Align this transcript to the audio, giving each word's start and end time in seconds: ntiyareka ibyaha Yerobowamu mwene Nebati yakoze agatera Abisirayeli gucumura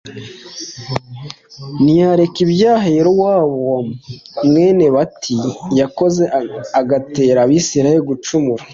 ntiyareka 1.83 2.37
ibyaha 2.45 2.85
Yerobowamu 2.95 3.73
mwene 4.47 4.73
Nebati 4.79 5.35
yakoze 5.79 6.23
agatera 6.79 7.39
Abisirayeli 7.45 8.03
gucumura 8.09 8.63